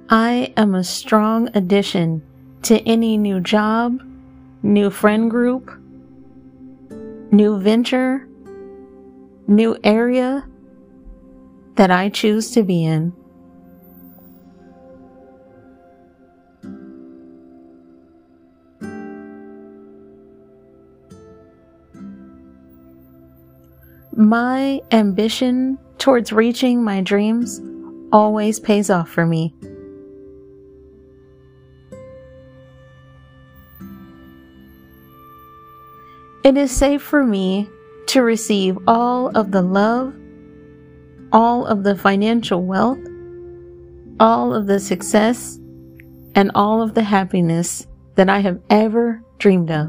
I 0.10 0.54
am 0.56 0.74
a 0.74 0.86
strong 0.86 1.50
addition 1.54 2.24
to 2.64 2.80
any 2.88 3.18
new 3.18 3.42
job, 3.42 4.02
new 4.64 4.90
friend 4.90 5.30
group, 5.30 5.70
new 7.32 7.60
venture, 7.60 8.27
new 9.48 9.78
area 9.84 10.46
that 11.76 11.90
I 11.90 12.10
choose 12.10 12.52
to 12.52 12.64
be 12.64 12.84
in. 12.84 13.14
My 24.16 24.82
ambition 24.92 25.78
towards 26.00 26.32
reaching 26.32 26.84
my 26.84 27.02
dreams 27.02 27.62
always 28.12 28.60
pays 28.60 28.90
off 28.90 29.10
for 29.10 29.26
me. 29.26 29.54
It 36.44 36.58
is 36.58 36.72
safe 36.72 37.02
for 37.02 37.24
me 37.24 37.70
to 38.08 38.24
receive 38.24 38.78
all 38.88 39.30
of 39.38 39.52
the 39.52 39.62
love, 39.62 40.14
all 41.32 41.66
of 41.66 41.84
the 41.84 41.96
financial 41.96 42.64
wealth, 42.64 43.00
all 44.20 44.54
of 44.54 44.66
the 44.66 44.80
success, 44.80 45.58
and 46.36 46.52
all 46.56 46.82
of 46.82 46.94
the 46.94 47.04
happiness 47.04 47.86
that 48.16 48.30
I 48.30 48.40
have 48.40 48.60
ever 48.70 49.22
dreamed 49.38 49.72
of. 49.72 49.88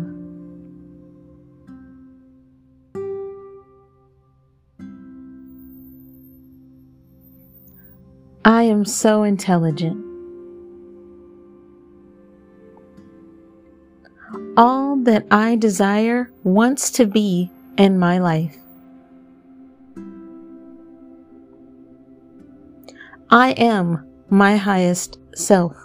I 8.45 8.63
am 8.63 8.85
so 8.85 9.23
intelligent. 9.25 10.05
All 14.57 14.97
that 15.05 15.27
I 15.31 15.57
desire 15.57 16.31
wants 16.45 16.91
to 16.93 17.07
be 17.07 17.51
in 17.79 17.99
my 17.99 18.19
life. 18.19 18.57
I 23.31 23.53
am 23.53 24.07
my 24.29 24.57
highest 24.57 25.19
self. 25.35 25.77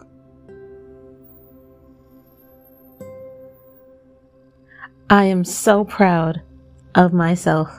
I 5.10 5.26
am 5.26 5.44
so 5.44 5.86
proud 5.86 6.42
of 6.96 7.14
myself. 7.14 7.70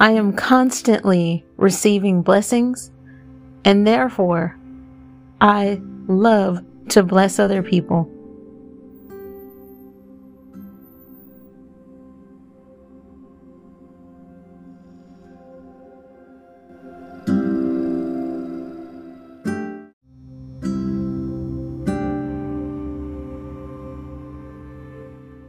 I 0.00 0.10
am 0.12 0.32
constantly 0.34 1.44
receiving 1.56 2.22
blessings, 2.22 2.90
and 3.64 3.86
therefore 3.86 4.56
I 5.40 5.80
love 6.06 6.62
to 6.90 7.02
bless 7.02 7.38
other 7.38 7.62
people. 7.62 8.10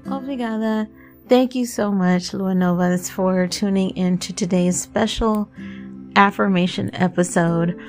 Obrigada. 0.05 0.87
Thank 1.27 1.53
you 1.53 1.65
so 1.65 1.91
much, 1.91 2.33
Lua 2.33 2.55
Novas, 2.55 3.09
for 3.09 3.45
tuning 3.47 3.91
in 3.91 4.17
to 4.19 4.33
today's 4.33 4.81
special 4.81 5.49
affirmation 6.15 6.93
episode. 6.93 7.79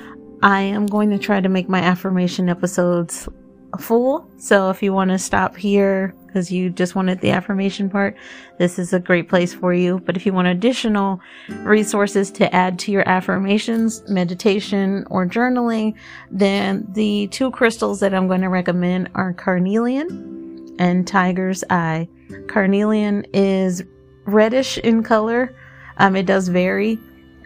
I 0.42 0.62
am 0.62 0.86
going 0.86 1.10
to 1.10 1.18
try 1.18 1.40
to 1.40 1.48
make 1.48 1.68
my 1.68 1.80
affirmation 1.80 2.48
episodes 2.48 3.28
full. 3.78 4.30
So 4.38 4.70
if 4.70 4.83
you 4.83 4.92
want 4.92 5.11
to 5.11 5.18
stop 5.18 5.56
here 5.56 6.14
because 6.26 6.50
you 6.50 6.70
just 6.70 6.94
wanted 6.94 7.20
the 7.20 7.30
affirmation 7.30 7.90
part, 7.90 8.16
this 8.59 8.78
is 8.78 8.92
a 8.92 9.00
great 9.00 9.28
place 9.28 9.52
for 9.52 9.74
you. 9.74 10.00
But 10.00 10.16
if 10.16 10.24
you 10.24 10.33
want 10.33 10.48
additional 10.48 11.20
resources 11.62 12.30
to 12.33 12.54
add 12.54 12.78
to 12.80 12.92
your 12.92 13.09
affirmations, 13.09 14.02
meditation, 14.09 15.04
or 15.11 15.26
journaling, 15.26 15.94
then 16.30 16.87
the 16.92 17.26
two 17.28 17.50
crystals 17.50 18.00
that 18.00 18.14
I'm 18.14 18.28
going 18.28 18.42
to 18.42 18.48
recommend 18.48 19.11
are 19.14 19.33
carnelian 19.33 20.76
and 20.78 21.06
tiger's 21.06 21.64
eye. 21.70 22.09
Carnelian 22.48 23.26
is 23.33 23.83
reddish 24.24 24.78
in 24.78 25.02
color. 25.02 25.54
Um, 25.98 26.16
it 26.16 26.26
does 26.26 26.48
vary. 26.48 26.98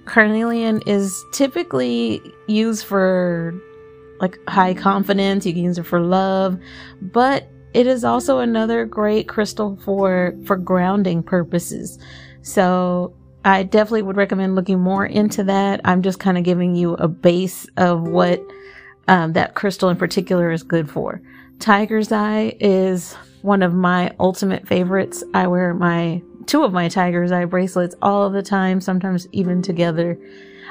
Carnelian 0.05 0.83
is 0.87 1.25
typically 1.33 2.21
used 2.47 2.85
for 2.85 3.55
like 4.21 4.39
high 4.49 4.75
confidence. 4.75 5.47
You 5.47 5.53
can 5.53 5.65
use 5.65 5.79
it 5.79 5.87
for 5.87 6.01
love, 6.01 6.59
but 7.01 7.49
it 7.73 7.87
is 7.87 8.05
also 8.05 8.39
another 8.39 8.87
great 8.87 9.29
crystal 9.29 9.77
for 9.85 10.35
for 10.47 10.57
grounding 10.57 11.23
purposes. 11.23 11.99
So 12.43 13.15
I 13.45 13.63
definitely 13.63 14.03
would 14.03 14.17
recommend 14.17 14.55
looking 14.55 14.81
more 14.81 15.05
into 15.05 15.45
that. 15.45 15.81
I'm 15.85 16.03
just 16.03 16.19
kind 16.19 16.39
of 16.39 16.45
giving 16.45 16.77
you 16.77 16.95
a 16.95 17.09
base 17.09 17.67
of 17.77 18.03
what 18.03 18.41
um, 19.09 19.35
that 19.35 19.55
crystal 19.55 19.91
in 19.91 19.97
particular 19.97 20.51
is 20.51 20.63
good 20.63 20.91
for. 20.91 21.21
Tiger's 21.59 22.11
Eye 22.11 22.57
is 22.61 23.15
one 23.43 23.63
of 23.63 23.75
my 23.75 24.15
ultimate 24.19 24.67
favorites. 24.67 25.23
I 25.35 25.47
wear 25.47 25.75
my 25.75 26.23
two 26.47 26.63
of 26.63 26.73
my 26.73 26.89
tiger's 26.89 27.33
eye 27.33 27.45
bracelets 27.45 27.95
all 28.03 28.25
of 28.25 28.33
the 28.33 28.43
time, 28.43 28.81
sometimes 28.81 29.27
even 29.33 29.63
together. 29.63 30.19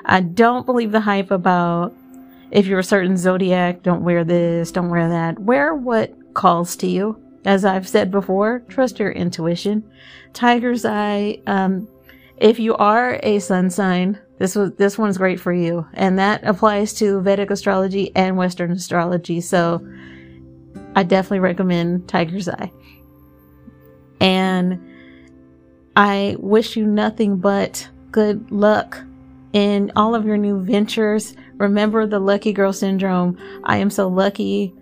I 0.06 0.22
don't 0.22 0.66
believe 0.66 0.92
the 0.92 1.00
hype 1.00 1.32
about 1.32 1.96
if 2.54 2.68
you're 2.68 2.80
a 2.80 2.84
certain 2.84 3.18
zodiac, 3.18 3.82
don't 3.82 4.04
wear 4.04 4.24
this, 4.24 4.72
don't 4.72 4.92
wear 4.92 5.10
that. 5.10 5.40
Wear 5.40 5.74
what 5.74 6.14
calls 6.36 6.76
to 6.78 6.88
you. 6.88 7.20
As 7.46 7.66
I've 7.66 7.88
said 7.88 8.12
before, 8.12 8.60
trust 8.70 9.00
your 9.00 9.12
intuition. 9.12 9.84
Tiger's 10.34 10.86
eye, 10.86 11.42
um, 11.48 11.88
if 12.38 12.60
you 12.60 12.76
are 12.76 13.20
a 13.24 13.40
sun 13.40 13.72
sign, 13.72 14.20
this 14.38 14.56
was 14.56 14.72
this 14.76 15.00
one's 15.00 15.18
great 15.18 15.40
for 15.40 15.52
you, 15.52 15.88
and 15.94 16.20
that 16.20 16.44
applies 16.44 16.94
to 16.96 17.22
Vedic 17.22 17.50
astrology 17.50 18.12
and 18.16 18.38
Western 18.38 18.72
astrology. 18.72 19.42
So 19.42 19.86
I 20.96 21.02
definitely 21.02 21.40
recommend 21.40 22.08
Tiger's 22.08 22.48
Eye. 22.48 22.72
And 24.20 24.80
I 25.96 26.36
wish 26.40 26.76
you 26.76 26.86
nothing 26.86 27.38
but 27.38 27.90
good 28.12 28.52
luck 28.52 29.02
in 29.54 29.92
all 29.96 30.14
of 30.14 30.26
your 30.26 30.38
new 30.38 30.62
ventures. 30.62 31.36
Remember 31.58 32.06
the 32.06 32.20
lucky 32.20 32.54
girl 32.54 32.72
syndrome. 32.74 33.38
I 33.64 33.78
am 33.78 33.90
so 33.90 34.08
lucky. 34.08 34.76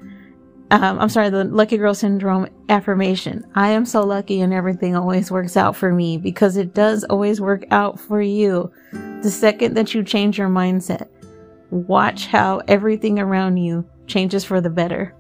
Um, 0.72 1.00
I'm 1.00 1.08
sorry, 1.10 1.30
the 1.30 1.44
lucky 1.44 1.78
girl 1.78 1.94
syndrome 1.94 2.48
affirmation. 2.70 3.46
I 3.56 3.72
am 3.72 3.86
so 3.86 4.04
lucky 4.04 4.42
and 4.42 4.54
everything 4.54 4.96
always 4.96 5.30
works 5.30 5.58
out 5.58 5.76
for 5.76 5.92
me 5.92 6.18
because 6.18 6.56
it 6.56 6.74
does 6.74 7.04
always 7.04 7.42
work 7.42 7.66
out 7.72 8.00
for 8.00 8.22
you. 8.22 8.72
The 9.22 9.30
second 9.30 9.74
that 9.76 9.94
you 9.94 10.02
change 10.04 10.38
your 10.38 10.48
mindset, 10.48 11.10
watch 11.70 12.28
how 12.28 12.62
everything 12.68 13.20
around 13.20 13.58
you 13.58 13.86
changes 14.08 14.46
for 14.46 14.62
the 14.62 14.70
better. 14.70 15.14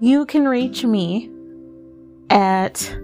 You 0.00 0.26
can 0.26 0.48
reach 0.48 0.84
me 0.84 1.30
at 2.30 2.96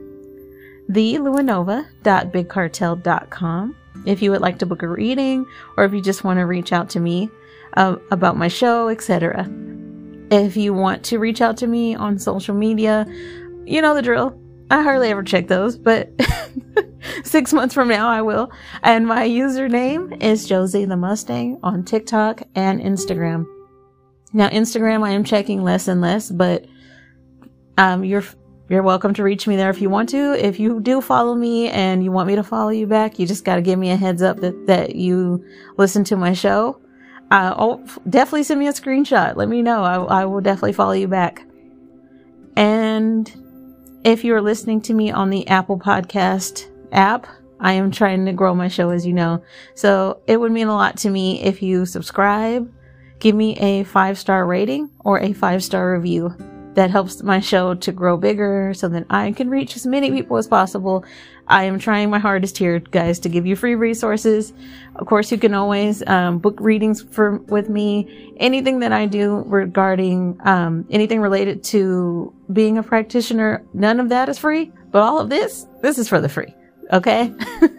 theluanova.bigcartel.com 0.91 3.77
if 4.07 4.23
you 4.23 4.31
would 4.31 4.41
like 4.41 4.59
to 4.59 4.67
book 4.67 4.83
a 4.83 4.89
reading 4.89 5.47
or 5.77 5.85
if 5.85 5.93
you 5.93 6.01
just 6.01 6.25
want 6.25 6.39
to 6.39 6.47
reach 6.47 6.73
out 6.73 6.91
to 6.91 7.01
me 7.01 7.31
uh, 7.77 7.97
about 8.11 8.37
my 8.37 8.49
show, 8.49 8.89
etc. 8.89 9.49
If 10.31 10.57
you 10.57 10.73
want 10.75 11.05
to 11.05 11.19
reach 11.19 11.41
out 11.41 11.57
to 11.59 11.67
me 11.67 11.95
on 11.95 12.19
social 12.19 12.55
media, 12.55 13.07
you 13.65 13.81
know 13.81 13.95
the 13.95 14.03
drill. 14.03 14.39
I 14.71 14.83
hardly 14.83 15.11
ever 15.11 15.23
check 15.23 15.49
those, 15.49 15.77
but 15.77 16.11
six 17.25 17.53
months 17.53 17.75
from 17.75 17.89
now 17.89 18.09
I 18.09 18.23
will. 18.23 18.51
And 18.83 19.07
my 19.07 19.29
username 19.29 20.23
is 20.23 20.49
Josie 20.49 20.85
the 20.85 20.97
Mustang 20.97 21.59
on 21.63 21.85
TikTok 21.85 22.43
and 22.55 22.81
Instagram. 22.81 23.47
Now, 24.33 24.49
Instagram 24.49 25.07
I 25.07 25.11
am 25.11 25.23
checking 25.23 25.63
less 25.63 25.87
and 25.87 26.01
less, 26.01 26.31
but 26.31 26.65
um, 27.79 28.05
you're 28.05 28.25
you're 28.75 28.83
welcome 28.83 29.15
to 29.15 29.23
reach 29.23 29.47
me 29.47 29.55
there 29.55 29.71
if 29.71 29.81
you 29.81 29.89
want 29.89 30.09
to. 30.09 30.33
If 30.33 30.59
you 30.59 30.81
do 30.81 31.01
follow 31.01 31.37
me 31.37 31.69
and 31.71 32.03
you 32.03 32.11
want 32.11 32.27
me 32.27 32.35
to 32.35 32.43
follow 32.43 32.71
you 32.71 32.89
back, 32.89 33.21
you 33.21 33.27
just 33.27 33.45
got 33.45 33.55
to 33.55 33.63
give 33.63 33.79
me 33.79 33.91
a 33.91 33.97
heads 33.97 34.21
up 34.21 34.41
that 34.41 34.67
that 34.67 34.97
you 34.97 35.45
listen 35.77 36.03
to 36.05 36.17
my 36.17 36.33
show. 36.33 36.81
Uh, 37.31 37.55
oh, 37.57 37.85
definitely 38.11 38.43
send 38.43 38.59
me 38.59 38.67
a 38.67 38.73
screenshot. 38.73 39.37
Let 39.37 39.49
me 39.49 39.63
know. 39.63 39.85
I, 39.85 40.23
I 40.23 40.25
will 40.25 40.41
definitely 40.41 40.73
follow 40.73 40.93
you 40.93 41.07
back. 41.07 41.47
And 42.57 43.33
if 44.05 44.25
you're 44.25 44.43
listening 44.43 44.81
to 44.83 44.95
me 44.95 45.13
on 45.13 45.31
the 45.31 45.47
Apple 45.47 45.79
Podcast 45.79 46.69
app, 46.91 47.29
I 47.61 47.75
am 47.75 47.93
trying 47.93 48.27
to 48.27 48.33
grow 48.33 48.55
my 48.57 48.69
show, 48.69 48.91
as 48.91 49.07
you 49.07 49.13
know. 49.13 49.43
So 49.77 50.21
it 50.27 50.39
would 50.39 50.51
mean 50.51 50.67
a 50.67 50.75
lot 50.75 50.97
to 50.99 51.11
me 51.11 51.43
if 51.43 51.63
you 51.63 51.87
subscribe, 51.87 52.73
give 53.21 53.37
me 53.37 53.57
a 53.59 53.85
five 53.85 54.19
star 54.19 54.45
rating 54.45 54.91
or 55.05 55.21
a 55.21 55.33
five 55.33 55.63
star 55.63 55.93
review. 55.93 56.37
That 56.75 56.91
helps 56.91 57.23
my 57.23 57.41
show 57.41 57.75
to 57.75 57.93
grow 57.93 58.17
bigger 58.17 58.73
so 58.75 58.89
that 58.89 59.07
I 59.11 59.33
can 59.33 59.49
reach 59.51 59.77
as 59.77 59.87
many 59.87 60.11
people 60.11 60.37
as 60.37 60.47
possible. 60.47 61.05
I 61.47 61.65
am 61.65 61.79
trying 61.79 62.11
my 62.11 62.19
hardest 62.19 62.57
here, 62.57 62.79
guys, 62.79 63.19
to 63.21 63.29
give 63.29 63.47
you 63.47 63.55
free 63.55 63.75
resources. 63.75 64.53
Of 64.97 65.07
course, 65.07 65.31
you 65.31 65.39
can 65.39 65.55
always 65.55 66.07
um, 66.07 66.39
book 66.39 66.59
readings 66.61 67.03
for 67.03 67.39
with 67.39 67.69
me. 67.69 68.35
Anything 68.39 68.81
that 68.81 68.93
I 68.93 69.07
do 69.07 69.45
regarding 69.47 70.39
um, 70.45 70.87
anything 70.91 71.21
related 71.21 71.63
to 71.65 72.33
being 72.53 72.79
a 72.79 72.83
practitioner, 72.83 73.65
none 73.75 74.01
of 74.01 74.09
that 74.09 74.29
is 74.29 74.39
free. 74.39 74.73
But 74.91 75.03
all 75.03 75.21
of 75.21 75.29
this, 75.29 75.67
this 75.83 75.99
is 75.99 76.09
for 76.09 76.21
the 76.21 76.29
free. 76.29 76.55
Okay. 76.93 77.33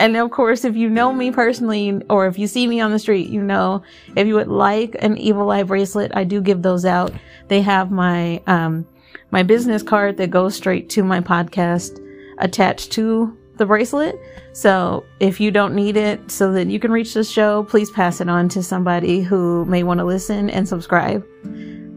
and 0.00 0.16
of 0.16 0.30
course, 0.30 0.64
if 0.64 0.74
you 0.74 0.88
know 0.88 1.12
me 1.12 1.30
personally, 1.30 2.00
or 2.08 2.26
if 2.26 2.38
you 2.38 2.46
see 2.46 2.66
me 2.66 2.80
on 2.80 2.90
the 2.90 2.98
street, 2.98 3.28
you 3.28 3.42
know 3.42 3.82
if 4.16 4.26
you 4.26 4.34
would 4.34 4.48
like 4.48 4.96
an 5.00 5.18
Evil 5.18 5.50
Eye 5.50 5.62
bracelet, 5.62 6.10
I 6.14 6.24
do 6.24 6.40
give 6.40 6.62
those 6.62 6.84
out. 6.86 7.12
They 7.48 7.60
have 7.60 7.90
my 7.90 8.42
um, 8.46 8.86
my 9.30 9.42
business 9.42 9.82
card 9.82 10.16
that 10.16 10.30
goes 10.30 10.54
straight 10.54 10.88
to 10.90 11.04
my 11.04 11.20
podcast 11.20 12.00
attached 12.38 12.92
to 12.92 13.36
the 13.58 13.66
bracelet. 13.66 14.18
So 14.54 15.04
if 15.20 15.38
you 15.38 15.50
don't 15.50 15.74
need 15.74 15.98
it 15.98 16.30
so 16.30 16.50
that 16.52 16.68
you 16.68 16.80
can 16.80 16.90
reach 16.90 17.12
the 17.12 17.22
show, 17.22 17.64
please 17.64 17.90
pass 17.90 18.22
it 18.22 18.28
on 18.28 18.48
to 18.50 18.62
somebody 18.62 19.20
who 19.20 19.66
may 19.66 19.82
want 19.82 19.98
to 19.98 20.04
listen 20.04 20.48
and 20.48 20.66
subscribe. 20.66 21.26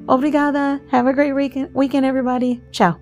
Obrigada. 0.08 0.82
Have 0.89 1.08
a 1.08 1.13
great 1.13 1.32
weekend, 1.32 1.74
weekend 1.74 2.06
everybody. 2.06 2.62
Ciao. 2.74 3.00